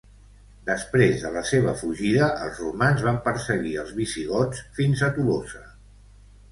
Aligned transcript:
Després 0.69 1.25
de 1.25 1.31
la 1.35 1.43
seva 1.49 1.75
fugida, 1.83 2.31
els 2.47 2.63
romans 2.65 3.05
van 3.09 3.21
perseguir 3.29 3.75
els 3.83 3.93
visigots 4.03 4.67
fins 4.81 5.07
a 5.11 5.17
Tolosa. 5.21 5.65